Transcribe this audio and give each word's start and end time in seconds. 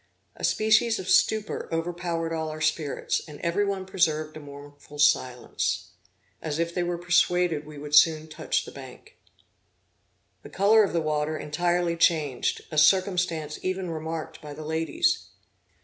A 0.35 0.43
species 0.43 0.97
of 0.97 1.07
stupor 1.07 1.69
overpowered 1.71 2.33
all 2.33 2.49
our 2.49 2.59
spirits, 2.59 3.21
and 3.27 3.39
every 3.41 3.63
one 3.63 3.85
preserved 3.85 4.35
a 4.35 4.39
mournful 4.39 4.97
silence, 4.97 5.91
as 6.41 6.57
if 6.57 6.73
they 6.73 6.81
were 6.81 6.97
persuaded 6.97 7.67
we 7.67 7.77
would 7.77 7.93
soon 7.93 8.27
touch 8.27 8.65
the 8.65 8.71
bank. 8.71 9.19
The 10.41 10.49
color 10.49 10.81
of 10.83 10.93
the 10.93 11.01
water 11.01 11.37
entirely 11.37 11.95
changed, 11.95 12.63
a 12.71 12.79
circumstance 12.79 13.59
even 13.61 13.91
remarked 13.91 14.41
by 14.41 14.55
the 14.55 14.65
ladies. 14.65 15.27